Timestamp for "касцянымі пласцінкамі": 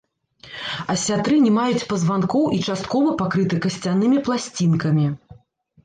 3.69-5.07